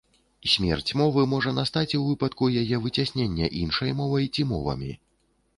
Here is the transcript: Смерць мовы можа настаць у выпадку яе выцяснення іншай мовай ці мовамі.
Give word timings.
Смерць 0.53 0.95
мовы 1.01 1.25
можа 1.33 1.51
настаць 1.57 1.97
у 1.99 2.01
выпадку 2.07 2.49
яе 2.63 2.79
выцяснення 2.87 3.53
іншай 3.61 3.95
мовай 4.01 4.25
ці 4.33 4.51
мовамі. 4.55 4.91